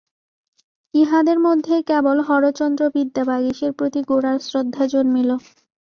ইঁহাদের 0.93 1.37
মধ্যে 1.39 1.75
কেবল 1.89 2.17
হরচন্দ্র 2.29 2.81
বিদ্যাবাগীশের 2.95 3.71
প্রতি 3.73 4.01
গোরার 4.09 4.37
শ্রদ্ধা 4.47 4.83
জন্মিল। 4.87 5.29